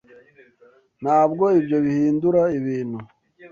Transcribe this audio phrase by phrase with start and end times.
[1.01, 2.99] Ntabwo ibyo bihindura ibintu?